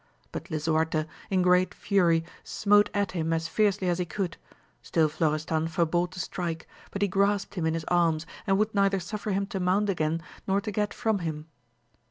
[0.31, 4.35] But Lisuarte, in great fury, smote at him ae fiercely as he could;
[4.81, 8.99] still Florestan forbore to strike, but he grasped him in his arms, and would neither
[8.99, 11.45] suffer him to mount again, nor to get from him.